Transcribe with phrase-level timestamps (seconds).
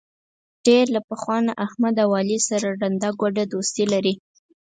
[0.65, 4.13] ډېر له پخوا نه احمد او علي سره ړنده ګوډه دوستي لري.